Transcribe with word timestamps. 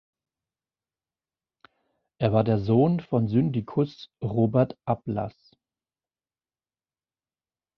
Er 2.17 2.33
war 2.33 2.43
der 2.43 2.57
Sohn 2.57 3.01
von 3.01 3.27
Syndikus 3.27 4.09
Robert 4.19 4.75
Ablaß. 4.83 5.55